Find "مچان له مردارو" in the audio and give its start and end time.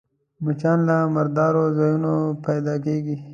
0.43-1.63